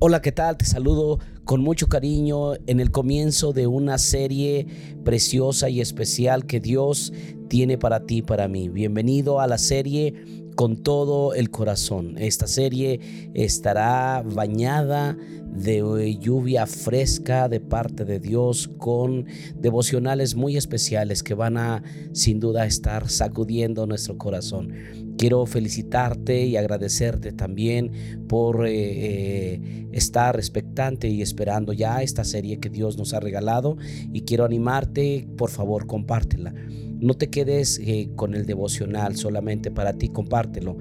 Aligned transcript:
Hola, 0.00 0.22
¿qué 0.22 0.30
tal? 0.30 0.56
Te 0.56 0.64
saludo 0.64 1.18
con 1.42 1.60
mucho 1.60 1.88
cariño 1.88 2.54
en 2.68 2.78
el 2.78 2.92
comienzo 2.92 3.52
de 3.52 3.66
una 3.66 3.98
serie 3.98 4.64
preciosa 5.04 5.70
y 5.70 5.80
especial 5.80 6.46
que 6.46 6.60
Dios 6.60 7.12
tiene 7.48 7.78
para 7.78 8.06
ti, 8.06 8.22
para 8.22 8.46
mí. 8.46 8.68
Bienvenido 8.68 9.40
a 9.40 9.48
la 9.48 9.58
serie 9.58 10.14
con 10.54 10.84
todo 10.84 11.34
el 11.34 11.50
corazón. 11.50 12.16
Esta 12.16 12.46
serie 12.46 13.00
estará 13.34 14.22
bañada 14.22 15.16
de 15.46 16.16
lluvia 16.20 16.66
fresca 16.66 17.48
de 17.48 17.58
parte 17.58 18.04
de 18.04 18.20
Dios 18.20 18.70
con 18.78 19.26
devocionales 19.56 20.36
muy 20.36 20.56
especiales 20.56 21.24
que 21.24 21.34
van 21.34 21.56
a 21.56 21.82
sin 22.12 22.38
duda 22.38 22.66
estar 22.66 23.10
sacudiendo 23.10 23.84
nuestro 23.84 24.16
corazón. 24.16 25.07
Quiero 25.18 25.44
felicitarte 25.46 26.46
y 26.46 26.56
agradecerte 26.56 27.32
también 27.32 28.26
por 28.28 28.66
eh, 28.66 28.72
eh, 28.72 29.88
estar 29.90 30.36
expectante 30.36 31.08
y 31.08 31.22
esperando 31.22 31.72
ya 31.72 32.02
esta 32.02 32.22
serie 32.22 32.60
que 32.60 32.70
Dios 32.70 32.96
nos 32.96 33.14
ha 33.14 33.20
regalado 33.20 33.76
y 34.12 34.20
quiero 34.22 34.44
animarte, 34.44 35.26
por 35.36 35.50
favor, 35.50 35.88
compártela. 35.88 36.54
No 37.00 37.14
te 37.14 37.30
quedes 37.30 37.80
eh, 37.84 38.10
con 38.14 38.34
el 38.34 38.46
devocional 38.46 39.16
solamente 39.16 39.72
para 39.72 39.92
ti, 39.94 40.08
compártelo. 40.08 40.76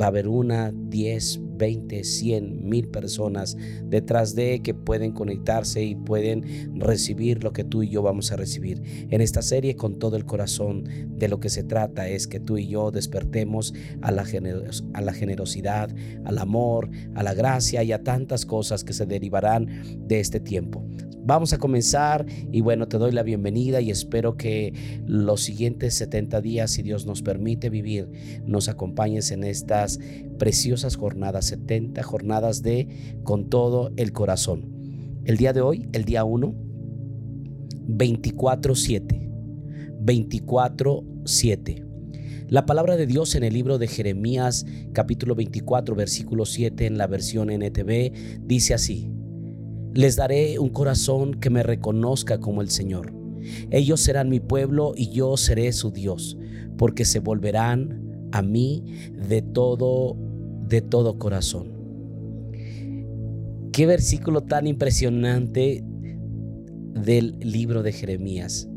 Va 0.00 0.06
a 0.06 0.08
haber 0.08 0.28
una, 0.28 0.72
diez, 0.72 1.40
20, 1.56 2.04
100, 2.04 2.68
mil 2.68 2.88
personas 2.88 3.56
detrás 3.84 4.34
de 4.34 4.60
que 4.60 4.74
pueden 4.74 5.12
conectarse 5.12 5.82
y 5.82 5.94
pueden 5.94 6.78
recibir 6.78 7.42
lo 7.42 7.52
que 7.52 7.64
tú 7.64 7.82
y 7.82 7.88
yo 7.88 8.02
vamos 8.02 8.32
a 8.32 8.36
recibir. 8.36 8.82
En 9.10 9.20
esta 9.20 9.42
serie 9.42 9.76
con 9.76 9.98
todo 9.98 10.16
el 10.16 10.26
corazón 10.26 10.84
de 11.08 11.28
lo 11.28 11.40
que 11.40 11.48
se 11.48 11.64
trata 11.64 12.08
es 12.08 12.26
que 12.26 12.40
tú 12.40 12.58
y 12.58 12.68
yo 12.68 12.90
despertemos 12.90 13.74
a 14.02 14.12
la, 14.12 14.24
a 14.92 15.00
la 15.00 15.12
generosidad, 15.12 15.94
al 16.24 16.38
amor, 16.38 16.90
a 17.14 17.22
la 17.22 17.34
gracia 17.34 17.82
y 17.82 17.92
a 17.92 18.02
tantas 18.02 18.44
cosas 18.44 18.84
que 18.84 18.92
se 18.92 19.06
derivarán 19.06 19.68
de 20.06 20.20
este 20.20 20.40
tiempo. 20.40 20.84
Vamos 21.26 21.52
a 21.52 21.58
comenzar 21.58 22.24
y 22.52 22.60
bueno, 22.60 22.86
te 22.86 22.98
doy 22.98 23.10
la 23.10 23.24
bienvenida 23.24 23.80
y 23.80 23.90
espero 23.90 24.36
que 24.36 25.02
los 25.06 25.42
siguientes 25.42 25.94
70 25.94 26.40
días, 26.40 26.70
si 26.70 26.82
Dios 26.82 27.04
nos 27.04 27.22
permite 27.22 27.68
vivir, 27.68 28.08
nos 28.46 28.68
acompañes 28.68 29.32
en 29.32 29.42
estas 29.42 29.98
preciosas 30.38 30.94
jornadas, 30.94 31.46
70 31.46 32.00
jornadas 32.04 32.62
de 32.62 33.18
con 33.24 33.50
todo 33.50 33.90
el 33.96 34.12
corazón. 34.12 34.70
El 35.24 35.36
día 35.36 35.52
de 35.52 35.62
hoy, 35.62 35.88
el 35.92 36.04
día 36.04 36.22
1, 36.22 36.54
24-7. 37.88 39.28
24-7. 40.04 41.86
La 42.50 42.66
palabra 42.66 42.96
de 42.96 43.08
Dios 43.08 43.34
en 43.34 43.42
el 43.42 43.52
libro 43.52 43.78
de 43.78 43.88
Jeremías 43.88 44.64
capítulo 44.92 45.34
24 45.34 45.96
versículo 45.96 46.46
7 46.46 46.86
en 46.86 46.96
la 46.96 47.08
versión 47.08 47.50
NTV 47.50 48.12
dice 48.46 48.74
así, 48.74 49.10
les 49.96 50.16
daré 50.16 50.58
un 50.58 50.68
corazón 50.68 51.34
que 51.34 51.50
me 51.50 51.62
reconozca 51.62 52.38
como 52.38 52.62
el 52.62 52.70
Señor. 52.70 53.12
Ellos 53.70 54.00
serán 54.00 54.28
mi 54.28 54.40
pueblo 54.40 54.92
y 54.96 55.10
yo 55.10 55.36
seré 55.36 55.72
su 55.72 55.90
Dios, 55.90 56.36
porque 56.76 57.04
se 57.04 57.20
volverán 57.20 58.28
a 58.32 58.42
mí 58.42 58.84
de 59.28 59.42
todo 59.42 60.16
de 60.68 60.80
todo 60.80 61.18
corazón. 61.18 61.68
Qué 63.72 63.86
versículo 63.86 64.42
tan 64.42 64.66
impresionante 64.66 65.84
del 66.94 67.38
libro 67.40 67.82
de 67.82 67.92
Jeremías. 67.92 68.68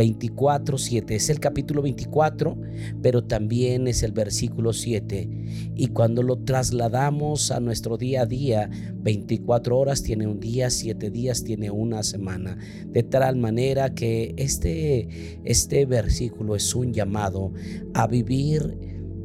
24, 0.00 0.78
7. 0.78 1.14
Es 1.14 1.28
el 1.28 1.40
capítulo 1.40 1.82
24, 1.82 2.56
pero 3.02 3.22
también 3.22 3.86
es 3.86 4.02
el 4.02 4.12
versículo 4.12 4.72
7. 4.72 5.28
Y 5.74 5.88
cuando 5.88 6.22
lo 6.22 6.38
trasladamos 6.38 7.50
a 7.50 7.60
nuestro 7.60 7.98
día 7.98 8.22
a 8.22 8.26
día, 8.26 8.70
24 8.94 9.78
horas 9.78 10.02
tiene 10.02 10.26
un 10.26 10.40
día, 10.40 10.70
7 10.70 11.10
días 11.10 11.44
tiene 11.44 11.70
una 11.70 12.02
semana. 12.02 12.56
De 12.86 13.02
tal 13.02 13.36
manera 13.36 13.94
que 13.94 14.32
este, 14.38 15.38
este 15.44 15.84
versículo 15.84 16.56
es 16.56 16.74
un 16.74 16.94
llamado 16.94 17.52
a 17.92 18.06
vivir 18.06 18.78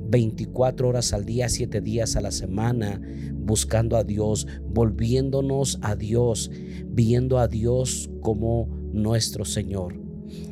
24 0.10 0.90
horas 0.90 1.14
al 1.14 1.24
día, 1.24 1.48
7 1.48 1.80
días 1.80 2.18
a 2.18 2.22
la 2.22 2.32
semana, 2.32 3.02
buscando 3.32 3.96
a 3.96 4.04
Dios, 4.04 4.46
volviéndonos 4.74 5.80
a 5.82 5.96
Dios, 5.96 6.52
viendo 6.88 7.40
a 7.40 7.48
Dios 7.48 8.10
como 8.20 8.68
nuestro 8.92 9.46
Señor. 9.46 10.05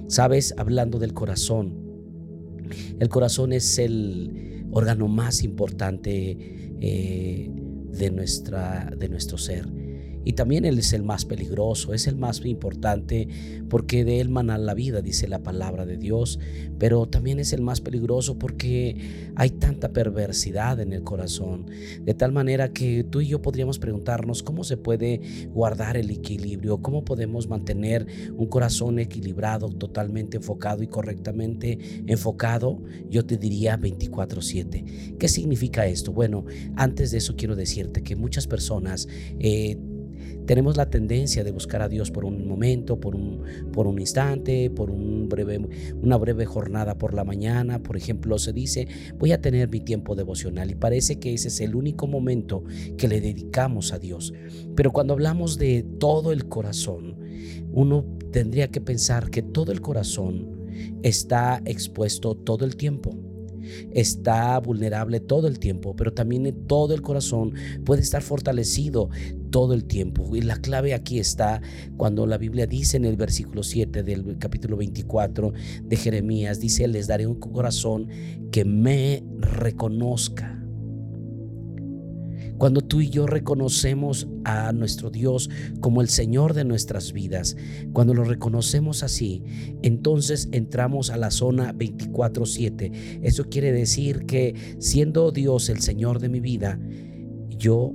Sabes, 0.07 0.53
hablando 0.57 0.99
del 0.99 1.13
corazón, 1.13 1.83
el 2.99 3.09
corazón 3.09 3.53
es 3.53 3.77
el 3.79 4.65
órgano 4.71 5.07
más 5.07 5.43
importante 5.43 6.37
eh, 6.81 7.51
de, 7.51 8.11
nuestra, 8.11 8.91
de 8.97 9.09
nuestro 9.09 9.37
ser. 9.37 9.67
Y 10.23 10.33
también 10.33 10.65
Él 10.65 10.79
es 10.79 10.93
el 10.93 11.03
más 11.03 11.25
peligroso, 11.25 11.93
es 11.93 12.07
el 12.07 12.15
más 12.15 12.43
importante 12.45 13.27
porque 13.69 14.05
de 14.05 14.21
Él 14.21 14.29
mana 14.29 14.57
la 14.57 14.73
vida, 14.73 15.01
dice 15.01 15.27
la 15.27 15.43
palabra 15.43 15.85
de 15.85 15.97
Dios, 15.97 16.39
pero 16.79 17.05
también 17.07 17.39
es 17.39 17.53
el 17.53 17.61
más 17.61 17.81
peligroso 17.81 18.37
porque 18.37 19.31
hay 19.35 19.49
tanta 19.51 19.93
perversidad 19.93 20.79
en 20.79 20.93
el 20.93 21.03
corazón, 21.03 21.65
de 22.01 22.13
tal 22.13 22.31
manera 22.31 22.73
que 22.73 23.03
tú 23.03 23.21
y 23.21 23.27
yo 23.27 23.41
podríamos 23.41 23.79
preguntarnos 23.79 24.43
cómo 24.43 24.63
se 24.63 24.77
puede 24.77 25.21
guardar 25.53 25.97
el 25.97 26.09
equilibrio, 26.09 26.81
cómo 26.81 27.03
podemos 27.03 27.47
mantener 27.47 28.05
un 28.35 28.47
corazón 28.47 28.99
equilibrado, 28.99 29.69
totalmente 29.69 30.37
enfocado 30.37 30.83
y 30.83 30.87
correctamente 30.87 31.79
enfocado, 32.07 32.81
yo 33.09 33.25
te 33.25 33.37
diría 33.37 33.77
24/7. 33.77 35.17
¿Qué 35.17 35.27
significa 35.27 35.85
esto? 35.87 36.11
Bueno, 36.11 36.45
antes 36.75 37.11
de 37.11 37.17
eso 37.17 37.35
quiero 37.35 37.55
decirte 37.55 38.03
que 38.03 38.15
muchas 38.15 38.47
personas... 38.47 39.07
Eh, 39.39 39.77
tenemos 40.45 40.77
la 40.77 40.89
tendencia 40.89 41.43
de 41.43 41.51
buscar 41.51 41.81
a 41.81 41.89
Dios 41.89 42.11
por 42.11 42.25
un 42.25 42.47
momento, 42.47 42.99
por 42.99 43.15
un, 43.15 43.41
por 43.71 43.87
un 43.87 43.99
instante, 43.99 44.69
por 44.69 44.91
un 44.91 45.29
breve, 45.29 45.59
una 46.01 46.17
breve 46.17 46.45
jornada 46.45 46.97
por 46.97 47.13
la 47.13 47.23
mañana. 47.23 47.81
Por 47.81 47.97
ejemplo, 47.97 48.37
se 48.37 48.53
dice, 48.53 48.87
voy 49.17 49.31
a 49.31 49.41
tener 49.41 49.69
mi 49.69 49.79
tiempo 49.79 50.15
devocional 50.15 50.71
y 50.71 50.75
parece 50.75 51.19
que 51.19 51.33
ese 51.33 51.47
es 51.47 51.61
el 51.61 51.75
único 51.75 52.07
momento 52.07 52.63
que 52.97 53.07
le 53.07 53.21
dedicamos 53.21 53.93
a 53.93 53.99
Dios. 53.99 54.33
Pero 54.75 54.91
cuando 54.91 55.13
hablamos 55.13 55.57
de 55.57 55.85
todo 55.99 56.31
el 56.31 56.47
corazón, 56.49 57.17
uno 57.71 58.05
tendría 58.31 58.67
que 58.69 58.81
pensar 58.81 59.29
que 59.29 59.41
todo 59.41 59.71
el 59.71 59.81
corazón 59.81 60.63
está 61.03 61.61
expuesto 61.65 62.35
todo 62.35 62.65
el 62.65 62.75
tiempo 62.75 63.32
está 63.91 64.59
vulnerable 64.59 65.19
todo 65.19 65.47
el 65.47 65.59
tiempo, 65.59 65.95
pero 65.95 66.13
también 66.13 66.65
todo 66.67 66.93
el 66.93 67.01
corazón 67.01 67.53
puede 67.85 68.01
estar 68.01 68.21
fortalecido 68.21 69.09
todo 69.49 69.73
el 69.73 69.85
tiempo. 69.85 70.35
Y 70.35 70.41
la 70.41 70.57
clave 70.57 70.93
aquí 70.93 71.19
está 71.19 71.61
cuando 71.97 72.25
la 72.25 72.37
Biblia 72.37 72.65
dice 72.65 72.97
en 72.97 73.05
el 73.05 73.17
versículo 73.17 73.63
7 73.63 74.03
del 74.03 74.37
capítulo 74.37 74.77
24 74.77 75.53
de 75.83 75.95
Jeremías, 75.95 76.59
dice, 76.59 76.87
les 76.87 77.07
daré 77.07 77.27
un 77.27 77.35
corazón 77.35 78.07
que 78.51 78.65
me 78.65 79.23
reconozca 79.39 80.62
cuando 82.57 82.81
tú 82.81 83.01
y 83.01 83.09
yo 83.09 83.27
reconocemos 83.27 84.27
a 84.45 84.71
nuestro 84.71 85.09
Dios 85.09 85.49
como 85.79 86.01
el 86.01 86.09
Señor 86.09 86.53
de 86.53 86.65
nuestras 86.65 87.13
vidas, 87.13 87.57
cuando 87.91 88.13
lo 88.13 88.23
reconocemos 88.23 89.03
así, 89.03 89.43
entonces 89.81 90.49
entramos 90.51 91.09
a 91.09 91.17
la 91.17 91.31
zona 91.31 91.73
24/7. 91.73 92.91
Eso 93.21 93.45
quiere 93.49 93.71
decir 93.71 94.25
que 94.25 94.55
siendo 94.79 95.31
Dios 95.31 95.69
el 95.69 95.81
Señor 95.81 96.19
de 96.19 96.29
mi 96.29 96.39
vida, 96.39 96.79
yo 97.57 97.93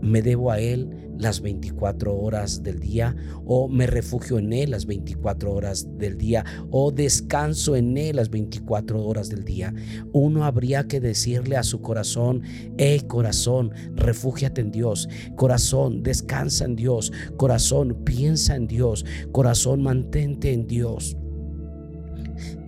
me 0.00 0.22
debo 0.22 0.50
a 0.50 0.60
Él 0.60 1.08
las 1.18 1.40
24 1.40 2.16
horas 2.16 2.62
del 2.62 2.78
día 2.78 3.16
o 3.44 3.68
me 3.68 3.86
refugio 3.86 4.38
en 4.38 4.52
Él 4.52 4.70
las 4.70 4.86
24 4.86 5.52
horas 5.52 5.86
del 5.98 6.16
día 6.16 6.44
o 6.70 6.92
descanso 6.92 7.76
en 7.76 7.96
Él 7.96 8.16
las 8.16 8.30
24 8.30 9.04
horas 9.04 9.28
del 9.28 9.44
día. 9.44 9.74
Uno 10.12 10.44
habría 10.44 10.86
que 10.86 11.00
decirle 11.00 11.56
a 11.56 11.62
su 11.62 11.80
corazón, 11.80 12.42
hey 12.76 13.02
corazón, 13.06 13.72
refúgiate 13.94 14.60
en 14.60 14.70
Dios, 14.70 15.08
corazón, 15.36 16.02
descansa 16.02 16.64
en 16.64 16.76
Dios, 16.76 17.12
corazón, 17.36 18.02
piensa 18.04 18.54
en 18.54 18.66
Dios, 18.66 19.04
corazón, 19.32 19.82
mantente 19.82 20.52
en 20.52 20.66
Dios. 20.66 21.16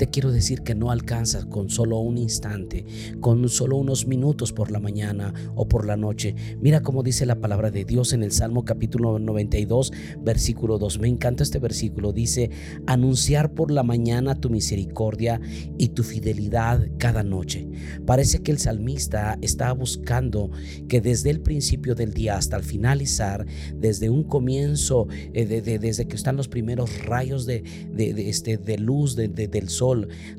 Te 0.00 0.08
quiero 0.08 0.32
decir 0.32 0.62
que 0.62 0.74
no 0.74 0.90
alcanzas 0.90 1.44
con 1.44 1.68
solo 1.68 1.98
un 1.98 2.16
instante, 2.16 2.86
con 3.20 3.46
solo 3.50 3.76
unos 3.76 4.06
minutos 4.06 4.50
por 4.50 4.70
la 4.70 4.80
mañana 4.80 5.34
o 5.54 5.68
por 5.68 5.86
la 5.86 5.98
noche. 5.98 6.34
Mira 6.58 6.80
cómo 6.80 7.02
dice 7.02 7.26
la 7.26 7.38
palabra 7.38 7.70
de 7.70 7.84
Dios 7.84 8.14
en 8.14 8.22
el 8.22 8.32
Salmo 8.32 8.64
capítulo 8.64 9.18
92, 9.18 9.92
versículo 10.22 10.78
2. 10.78 11.00
Me 11.00 11.08
encanta 11.08 11.42
este 11.42 11.58
versículo. 11.58 12.14
Dice, 12.14 12.48
anunciar 12.86 13.52
por 13.52 13.70
la 13.70 13.82
mañana 13.82 14.40
tu 14.40 14.48
misericordia 14.48 15.38
y 15.76 15.88
tu 15.88 16.02
fidelidad 16.02 16.82
cada 16.96 17.22
noche. 17.22 17.68
Parece 18.06 18.42
que 18.42 18.52
el 18.52 18.58
salmista 18.58 19.36
está 19.42 19.70
buscando 19.74 20.50
que 20.88 21.02
desde 21.02 21.28
el 21.28 21.42
principio 21.42 21.94
del 21.94 22.14
día 22.14 22.38
hasta 22.38 22.56
el 22.56 22.64
finalizar, 22.64 23.44
desde 23.76 24.08
un 24.08 24.24
comienzo, 24.24 25.08
eh, 25.34 25.44
desde 25.44 26.08
que 26.08 26.16
están 26.16 26.36
los 26.38 26.48
primeros 26.48 27.04
rayos 27.04 27.44
de, 27.44 27.64
este, 28.16 28.56
de 28.56 28.78
luz 28.78 29.14
del 29.14 29.68
sol, 29.68 29.89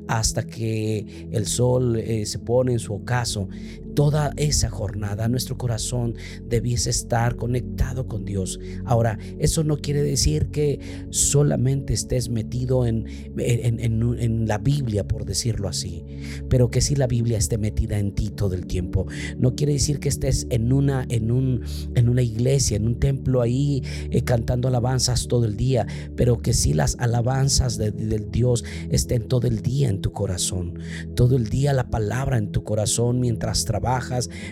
hasta 0.08 0.46
que 0.46 1.28
el 1.30 1.46
sol 1.46 1.96
eh, 1.96 2.26
se 2.26 2.38
pone 2.38 2.72
en 2.72 2.78
su 2.78 2.94
ocaso. 2.94 3.48
Toda 3.94 4.32
esa 4.36 4.70
jornada 4.70 5.28
nuestro 5.28 5.56
corazón 5.58 6.14
debiese 6.48 6.90
estar 6.90 7.36
conectado 7.36 8.06
con 8.06 8.24
Dios. 8.24 8.58
Ahora, 8.84 9.18
eso 9.38 9.64
no 9.64 9.78
quiere 9.78 10.02
decir 10.02 10.48
que 10.48 10.80
solamente 11.10 11.94
estés 11.94 12.28
metido 12.28 12.86
en, 12.86 13.06
en, 13.38 14.46
la 14.46 14.58
Biblia, 14.58 15.06
por 15.06 15.24
decirlo 15.24 15.68
así, 15.68 16.04
pero 16.48 16.70
que 16.70 16.80
si 16.80 16.96
la 16.96 17.06
Biblia 17.06 17.38
esté 17.38 17.58
metida 17.58 17.98
en 17.98 18.12
ti 18.12 18.30
todo 18.30 18.54
el 18.54 18.66
tiempo. 18.66 19.06
No 19.38 19.54
quiere 19.54 19.74
decir 19.74 20.00
que 20.00 20.08
estés 20.08 20.46
en 20.50 20.72
una, 20.72 21.06
en 21.08 21.30
un, 21.30 21.62
en 21.94 22.08
una 22.08 22.22
iglesia, 22.22 22.76
en 22.76 22.86
un 22.86 22.98
templo 22.98 23.40
ahí 23.40 23.82
eh, 24.10 24.22
cantando 24.22 24.68
alabanzas 24.68 25.28
todo 25.28 25.44
el 25.44 25.56
día, 25.56 25.86
pero 26.16 26.38
que 26.38 26.52
si 26.52 26.74
las 26.74 26.96
alabanzas 26.98 27.78
del 27.78 28.30
Dios 28.30 28.64
estén 28.90 29.28
todo 29.28 29.46
el 29.46 29.62
día 29.62 29.88
en 29.88 30.00
tu 30.00 30.12
corazón, 30.12 30.78
todo 31.14 31.36
el 31.36 31.48
día 31.48 31.72
la 31.72 31.90
palabra 31.90 32.38
en 32.38 32.50
tu 32.50 32.64
corazón 32.64 33.20
mientras 33.20 33.64
trabajas, 33.64 33.81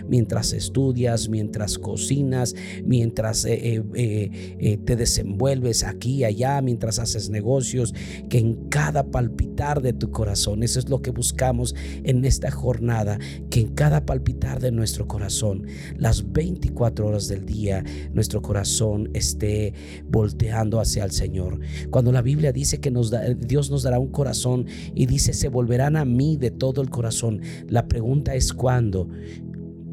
mientras 0.07 0.53
estudias, 0.53 1.29
mientras 1.29 1.77
cocinas, 1.77 2.55
mientras 2.85 3.45
eh, 3.45 3.83
eh, 3.93 4.77
te 4.85 4.95
desenvuelves 4.95 5.83
aquí 5.83 6.17
y 6.17 6.23
allá, 6.25 6.61
mientras 6.61 6.99
haces 6.99 7.29
negocios, 7.29 7.93
que 8.29 8.39
en 8.39 8.69
cada 8.69 9.03
palpitar 9.03 9.81
de 9.81 9.93
tu 9.93 10.11
corazón, 10.11 10.63
eso 10.63 10.79
es 10.79 10.89
lo 10.89 11.01
que 11.01 11.11
buscamos 11.11 11.75
en 12.03 12.25
esta 12.25 12.51
jornada, 12.51 13.19
que 13.49 13.61
en 13.61 13.69
cada 13.69 14.05
palpitar 14.05 14.59
de 14.59 14.71
nuestro 14.71 15.07
corazón, 15.07 15.65
las 15.97 16.31
24 16.31 17.07
horas 17.07 17.27
del 17.27 17.45
día, 17.45 17.83
nuestro 18.13 18.41
corazón 18.41 19.09
esté 19.13 19.73
volteando 20.09 20.79
hacia 20.79 21.03
el 21.03 21.11
Señor. 21.11 21.59
Cuando 21.89 22.11
la 22.11 22.21
Biblia 22.21 22.51
dice 22.51 22.79
que 22.79 22.91
nos 22.91 23.09
da, 23.09 23.21
Dios 23.29 23.71
nos 23.71 23.83
dará 23.83 23.99
un 23.99 24.11
corazón 24.11 24.65
y 24.93 25.05
dice 25.05 25.33
se 25.33 25.49
volverán 25.49 25.95
a 25.95 26.05
mí 26.05 26.37
de 26.37 26.51
todo 26.51 26.81
el 26.81 26.89
corazón, 26.89 27.41
la 27.67 27.87
pregunta 27.87 28.35
es 28.35 28.53
cuándo. 28.53 29.07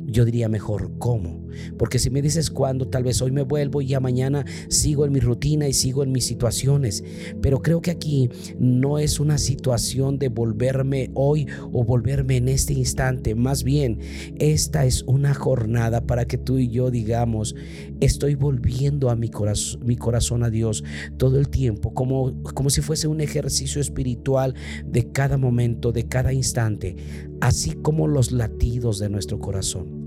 Yo 0.08 0.25
diría 0.25 0.49
mejor 0.49 0.90
cómo. 0.99 1.46
Porque 1.76 1.99
si 1.99 2.10
me 2.10 2.22
dices 2.22 2.50
cuándo, 2.50 2.88
tal 2.88 3.05
vez 3.05 3.22
hoy 3.22 3.31
me 3.31 3.43
vuelvo 3.43 3.81
y 3.81 3.87
ya 3.87 4.00
mañana 4.00 4.44
sigo 4.69 5.05
en 5.05 5.12
mi 5.12 5.20
rutina 5.20 5.69
y 5.69 5.72
sigo 5.72 6.02
en 6.02 6.12
mis 6.12 6.25
situaciones. 6.25 7.05
Pero 7.40 7.62
creo 7.62 7.81
que 7.81 7.90
aquí 7.90 8.28
no 8.58 8.99
es 8.99 9.20
una 9.20 9.38
situación 9.38 10.19
de 10.19 10.28
volverme 10.28 11.10
hoy 11.14 11.46
o 11.72 11.84
volverme 11.84 12.37
en 12.37 12.49
este 12.49 12.72
instante. 12.72 13.34
Más 13.34 13.64
bien, 13.64 14.00
esta 14.38 14.84
es 14.84 15.02
una 15.05 15.34
jornada 15.34 16.06
para 16.06 16.25
que 16.26 16.38
tú 16.38 16.58
y 16.58 16.69
yo 16.69 16.88
digamos, 16.90 17.54
estoy 18.00 18.34
volviendo 18.34 19.11
a 19.11 19.16
mi 19.16 19.28
corazón, 19.28 19.81
mi 19.84 19.96
corazón 19.96 20.43
a 20.43 20.50
Dios 20.50 20.84
todo 21.16 21.38
el 21.38 21.49
tiempo, 21.49 21.94
como, 21.94 22.43
como 22.43 22.70
si 22.70 22.81
fuese 22.81 23.08
un 23.08 23.20
ejercicio 23.20 23.81
espiritual 23.81 24.54
de 24.84 25.11
cada 25.11 25.37
momento, 25.37 25.93
de 25.93 26.06
cada 26.08 26.32
instante, 26.32 26.96
así 27.40 27.72
como 27.72 28.06
los 28.06 28.32
latidos 28.32 28.99
de 28.99 29.08
nuestro 29.08 29.38
corazón. 29.38 29.98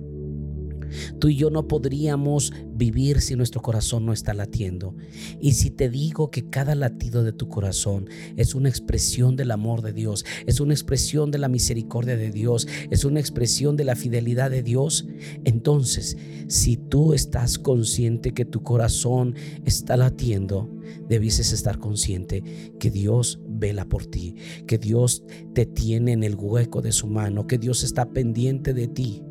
Tú 1.20 1.30
y 1.30 1.36
yo 1.36 1.50
no 1.50 1.68
podríamos 1.68 2.54
vivir 2.74 3.22
si 3.22 3.36
nuestro 3.36 3.62
corazón 3.62 4.06
no 4.06 4.14
está 4.14 4.34
latiendo. 4.34 4.96
Y 5.40 5.54
si 5.54 5.70
te 5.70 5.90
digo 5.90 6.32
que 6.32 6.50
cada 6.50 6.76
latido 6.76 7.24
de 7.24 7.34
tu 7.34 7.48
corazón 7.48 8.10
es 8.38 8.56
una 8.56 8.70
expresión 8.70 9.36
del 9.36 9.52
amor 9.52 9.82
de 9.82 9.94
Dios, 9.94 10.26
es 10.46 10.60
una 10.60 10.74
expresión 10.74 11.32
de 11.32 11.38
la 11.38 11.48
misericordia 11.48 12.18
de 12.18 12.32
Dios, 12.32 12.68
es 12.90 13.06
una 13.06 13.20
expresión 13.20 13.76
de 13.78 13.86
la 13.86 13.96
fidelidad 13.96 14.52
de 14.52 14.64
Dios, 14.64 15.08
entonces 15.44 16.18
si 16.48 16.78
tú 16.78 17.14
estás 17.14 17.60
consciente 17.60 18.34
que 18.34 18.46
tu 18.46 18.64
corazón 18.64 19.36
está 19.66 19.98
latiendo, 19.98 20.70
debieses 21.08 21.54
estar 21.54 21.80
consciente 21.80 22.44
que 22.80 22.92
Dios 22.92 23.40
vela 23.48 23.86
por 23.86 24.06
ti, 24.06 24.36
que 24.68 24.78
Dios 24.78 25.24
te 25.54 25.66
tiene 25.66 26.14
en 26.14 26.24
el 26.24 26.36
hueco 26.36 26.82
de 26.82 26.92
su 26.92 27.08
mano, 27.08 27.48
que 27.48 27.58
Dios 27.58 27.84
está 27.84 28.12
pendiente 28.12 28.74
de 28.74 28.88
ti. 28.88 29.24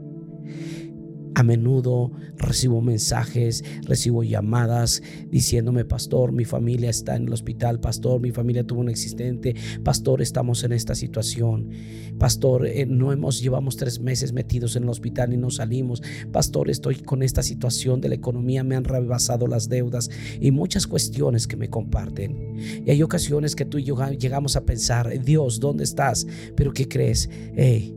A 1.41 1.43
menudo 1.43 2.13
recibo 2.37 2.83
mensajes, 2.83 3.65
recibo 3.87 4.23
llamadas 4.23 5.03
diciéndome, 5.31 5.87
pastor, 5.87 6.33
mi 6.33 6.45
familia 6.45 6.91
está 6.91 7.17
en 7.17 7.29
el 7.29 7.33
hospital, 7.33 7.81
pastor, 7.81 8.21
mi 8.21 8.31
familia 8.31 8.67
tuvo 8.67 8.81
un 8.81 8.91
existente, 8.91 9.55
pastor, 9.83 10.21
estamos 10.21 10.65
en 10.65 10.73
esta 10.73 10.95
situación, 10.95 11.71
pastor, 12.19 12.67
eh, 12.67 12.85
no 12.85 13.11
hemos, 13.11 13.41
llevamos 13.41 13.79
tres 13.79 14.01
meses 14.01 14.35
metidos 14.35 14.77
en 14.77 14.83
el 14.83 14.91
hospital 14.91 15.33
y 15.33 15.39
no 15.39 15.49
salimos, 15.49 16.03
pastor, 16.31 16.69
estoy 16.69 16.97
con 16.97 17.23
esta 17.23 17.43
situación 17.43 18.03
de 18.03 18.11
la 18.11 18.17
economía, 18.17 18.63
me 18.63 18.77
han 18.77 18.85
rebasado 18.85 19.47
las 19.47 19.71
deudas 19.71 20.11
y 20.43 20.51
muchas 20.51 20.87
cuestiones 20.87 21.47
que 21.47 21.57
me 21.57 21.71
comparten. 21.71 22.59
Y 22.85 22.91
hay 22.91 23.03
ocasiones 23.03 23.57
que 23.57 23.65
tú 23.65 23.79
y 23.79 23.85
yo 23.85 23.97
llegamos 24.11 24.57
a 24.57 24.67
pensar, 24.67 25.19
Dios, 25.25 25.59
¿dónde 25.59 25.85
estás? 25.85 26.27
Pero 26.55 26.75
¿qué 26.75 26.87
crees? 26.87 27.31
Hey, 27.57 27.97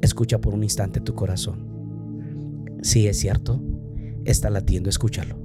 escucha 0.00 0.40
por 0.40 0.54
un 0.54 0.64
instante 0.64 1.00
tu 1.00 1.14
corazón. 1.14 1.71
Si 2.82 3.06
es 3.06 3.18
cierto, 3.18 3.62
está 4.24 4.50
latiendo, 4.50 4.90
escúchalo. 4.90 5.36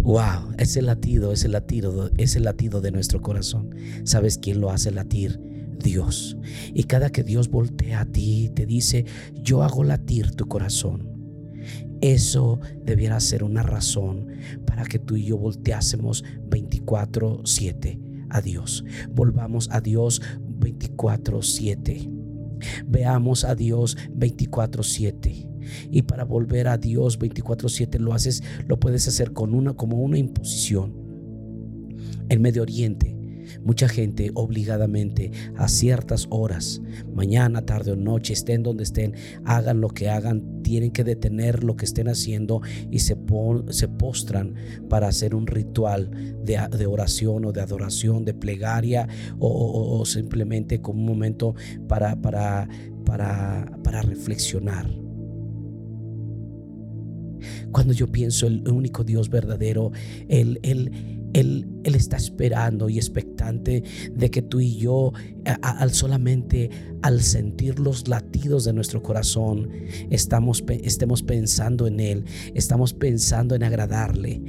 Wow, 0.00 0.52
ese 0.58 0.82
latido, 0.82 1.32
ese 1.32 1.48
latido, 1.48 2.10
ese 2.16 2.40
latido 2.40 2.80
de 2.80 2.92
nuestro 2.92 3.22
corazón. 3.22 3.70
¿Sabes 4.04 4.38
quién 4.38 4.60
lo 4.60 4.70
hace 4.70 4.90
latir? 4.90 5.40
Dios. 5.82 6.36
Y 6.74 6.84
cada 6.84 7.10
que 7.10 7.22
Dios 7.22 7.48
voltea 7.48 8.00
a 8.00 8.06
ti 8.06 8.50
te 8.54 8.66
dice, 8.66 9.04
yo 9.34 9.62
hago 9.62 9.84
latir 9.84 10.32
tu 10.32 10.46
corazón. 10.46 11.08
Eso 12.00 12.60
debiera 12.84 13.18
ser 13.20 13.42
una 13.42 13.62
razón 13.62 14.28
para 14.64 14.84
que 14.84 14.98
tú 14.98 15.16
y 15.16 15.24
yo 15.24 15.38
volteásemos 15.38 16.24
24/7 16.50 18.05
a 18.36 18.40
Dios. 18.42 18.84
Volvamos 19.10 19.68
a 19.70 19.80
Dios 19.80 20.20
24/7. 20.60 22.10
Veamos 22.86 23.44
a 23.44 23.54
Dios 23.54 23.96
24/7. 24.14 25.48
Y 25.90 26.02
para 26.02 26.24
volver 26.24 26.68
a 26.68 26.78
Dios 26.78 27.18
24/7 27.18 27.98
lo 27.98 28.12
haces, 28.12 28.42
lo 28.66 28.78
puedes 28.78 29.08
hacer 29.08 29.32
con 29.32 29.54
una 29.54 29.74
como 29.74 30.00
una 30.00 30.18
imposición. 30.18 30.94
En 32.28 32.42
Medio 32.42 32.62
Oriente 32.62 33.15
Mucha 33.64 33.88
gente 33.88 34.30
obligadamente 34.34 35.30
a 35.56 35.68
ciertas 35.68 36.26
horas, 36.30 36.80
mañana, 37.14 37.62
tarde 37.62 37.92
o 37.92 37.96
noche, 37.96 38.32
estén 38.32 38.62
donde 38.62 38.84
estén, 38.84 39.14
hagan 39.44 39.80
lo 39.80 39.88
que 39.88 40.08
hagan, 40.08 40.62
tienen 40.62 40.90
que 40.90 41.04
detener 41.04 41.62
lo 41.62 41.76
que 41.76 41.84
estén 41.84 42.08
haciendo 42.08 42.60
y 42.90 43.00
se, 43.00 43.16
se 43.70 43.88
postran 43.88 44.54
para 44.88 45.08
hacer 45.08 45.34
un 45.34 45.46
ritual 45.46 46.10
de, 46.44 46.86
oración 46.86 47.44
o 47.44 47.52
de 47.52 47.60
adoración, 47.60 48.24
de 48.24 48.34
plegaria 48.34 49.08
o, 49.38 50.04
simplemente 50.06 50.80
como 50.80 51.00
un 51.00 51.06
momento 51.06 51.54
para, 51.88 52.16
para, 52.20 52.68
para, 53.04 53.78
para 53.82 54.02
reflexionar. 54.02 54.88
Cuando 57.72 57.92
yo 57.92 58.06
pienso 58.10 58.46
el 58.46 58.66
único 58.68 59.04
Dios 59.04 59.28
verdadero, 59.28 59.92
el, 60.28 60.58
el, 60.62 61.66
él, 61.86 61.94
está 61.94 62.16
esperando 62.16 62.88
y 62.88 62.98
expectante 62.98 63.82
de 64.12 64.30
que 64.30 64.42
tú 64.42 64.60
y 64.60 64.76
yo, 64.76 65.12
al 65.62 65.92
solamente 65.92 66.70
al 67.02 67.22
sentir 67.22 67.78
los 67.78 68.08
latidos 68.08 68.64
de 68.64 68.72
nuestro 68.72 69.02
corazón, 69.02 69.70
estamos, 70.10 70.64
estemos 70.68 71.22
pensando 71.22 71.86
en 71.86 72.00
Él, 72.00 72.24
estamos 72.54 72.94
pensando 72.94 73.54
en 73.54 73.62
agradarle. 73.62 74.40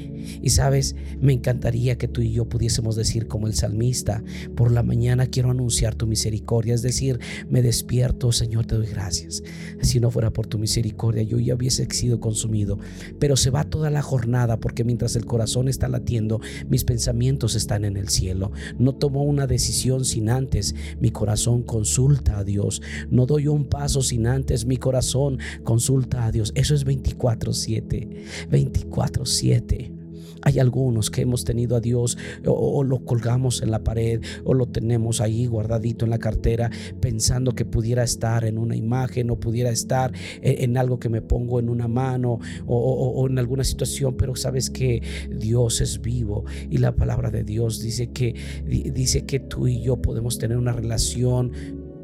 Y 0.42 0.50
sabes, 0.50 0.96
me 1.22 1.34
encantaría 1.34 1.98
que 1.98 2.08
tú 2.08 2.22
y 2.22 2.32
yo 2.32 2.50
pudiésemos 2.50 2.96
decir 2.96 3.28
como 3.28 3.48
el 3.48 3.54
salmista, 3.54 4.24
por 4.56 4.72
la 4.72 4.82
mañana 4.82 5.28
quiero 5.28 5.52
anunciar 5.52 5.94
tu 5.94 6.08
misericordia, 6.08 6.74
es 6.74 6.82
decir, 6.82 7.20
me 7.50 7.62
despierto, 7.62 8.32
Señor, 8.32 8.66
te 8.66 8.76
doy 8.76 8.88
gracias. 8.88 9.44
Si 9.82 10.00
no 10.00 10.10
fuera 10.10 10.32
por 10.32 10.48
tu 10.48 10.58
misericordia, 10.58 11.24
yo 11.24 11.38
ya 11.40 11.54
hubiese 11.54 11.88
sido 11.92 12.20
consumido. 12.20 12.80
Pero 13.20 13.36
se 13.36 13.52
va 13.52 13.66
toda 13.66 13.90
la 13.90 14.02
jornada 14.02 14.58
porque 14.60 14.84
mientras 14.84 15.16
el 15.16 15.26
corazón 15.26 15.68
está 15.68 15.88
latiendo, 15.88 16.42
mis 16.70 16.84
pensamientos 16.84 17.27
están 17.56 17.86
en 17.86 17.98
el 17.98 18.10
cielo. 18.10 18.52
No 18.78 18.96
tomo 18.96 19.24
una 19.24 19.48
decisión 19.48 20.06
sin 20.06 20.30
antes 20.30 20.76
mi 21.00 21.12
corazón 21.12 21.64
consulta 21.64 22.40
a 22.40 22.44
Dios. 22.44 22.82
No 23.10 23.26
doy 23.26 23.48
un 23.48 23.66
paso 23.66 24.02
sin 24.02 24.28
antes 24.28 24.66
mi 24.66 24.78
corazón 24.78 25.40
consulta 25.64 26.26
a 26.26 26.32
Dios. 26.32 26.52
Eso 26.56 26.74
es 26.74 26.86
24/7. 26.86 28.08
24/7. 28.50 29.97
Hay 30.44 30.60
algunos 30.60 31.10
que 31.10 31.22
hemos 31.22 31.44
tenido 31.44 31.76
a 31.76 31.80
Dios 31.80 32.18
o, 32.46 32.84
lo 32.84 33.00
colgamos 33.06 33.62
en 33.62 33.72
la 33.72 33.84
pared 33.84 34.22
o 34.44 34.54
lo 34.54 34.68
tenemos 34.68 35.22
ahí 35.22 35.48
guardadito 35.48 36.06
en 36.06 36.12
la 36.12 36.20
cartera 36.20 36.70
pensando 37.00 37.54
que 37.54 37.66
pudiera 37.66 38.04
estar 38.04 38.46
en 38.46 38.58
una 38.58 38.76
imagen 38.76 39.30
o 39.32 39.40
pudiera 39.40 39.70
estar 39.70 40.12
en, 40.42 40.78
algo 40.78 41.00
que 41.00 41.10
me 41.10 41.22
pongo 41.22 41.60
en 41.60 41.70
una 41.70 41.88
mano 41.88 42.40
o, 42.66 42.78
o 42.78 43.28
en 43.28 43.40
alguna 43.40 43.64
situación, 43.64 44.16
pero 44.16 44.36
sabes 44.36 44.70
que 44.70 45.02
Dios 45.30 45.82
es 45.82 46.02
vivo 46.02 46.46
y 46.70 46.78
la 46.78 46.96
palabra 46.96 47.32
de 47.32 47.44
Dios 47.44 47.82
dice 47.82 48.12
que, 48.12 48.36
dice 48.66 49.26
que 49.26 49.40
tú 49.40 49.68
y 49.68 49.82
yo 49.82 50.02
podemos 50.02 50.38
tener 50.38 50.58
una 50.58 50.74
relación 50.74 51.52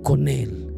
con 0.03 0.27
Él 0.27 0.72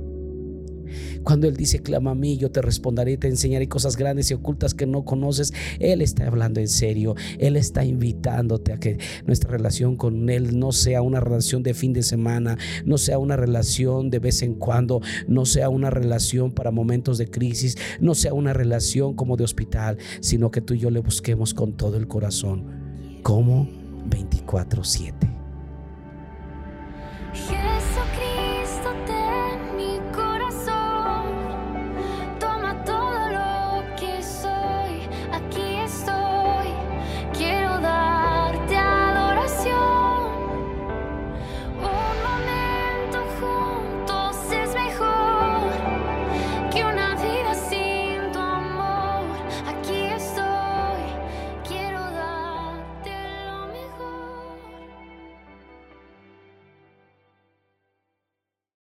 Cuando 1.24 1.48
Él 1.48 1.56
dice, 1.56 1.80
clama 1.80 2.12
a 2.12 2.16
mí, 2.16 2.38
yo 2.38 2.52
te 2.52 2.62
responderé 2.62 3.16
te 3.18 3.28
enseñaré 3.28 3.68
cosas 3.68 3.98
grandes 3.98 4.32
y 4.32 4.34
ocultas 4.34 4.74
que 4.74 4.86
no 4.86 5.06
conoces, 5.06 5.54
Él 5.80 6.02
está 6.02 6.28
hablando 6.28 6.60
en 6.60 6.68
serio. 6.68 7.16
Él 7.40 7.56
está 7.56 7.84
invitándote 7.84 8.74
a 8.74 8.80
que 8.80 8.98
nuestra 9.26 9.52
relación 9.52 9.96
con 9.96 10.30
Él 10.30 10.58
no 10.60 10.72
sea 10.72 11.02
una 11.02 11.20
relación 11.20 11.64
de 11.64 11.74
fin 11.74 11.94
de 11.94 12.04
semana, 12.04 12.58
no 12.86 12.98
sea 12.98 13.20
una 13.20 13.36
relación 13.36 14.10
de 14.10 14.20
vez 14.20 14.42
en 14.42 14.56
cuando, 14.56 15.02
no 15.28 15.46
sea 15.46 15.70
una 15.70 15.90
relación 15.90 16.52
para 16.52 16.72
momentos 16.72 17.18
de 17.18 17.30
crisis, 17.30 17.78
no 18.00 18.16
sea 18.16 18.34
una 18.34 18.54
relación 18.54 19.16
como 19.16 19.38
de 19.38 19.44
hospital, 19.44 19.98
sino 20.22 20.52
que 20.52 20.62
tú 20.62 20.74
y 20.74 20.80
yo 20.80 20.90
le 20.90 21.00
busquemos 21.00 21.54
con 21.54 21.74
todo 21.74 21.98
el 21.98 22.08
corazón, 22.08 23.20
como 23.24 23.68
24/7. 24.10 25.35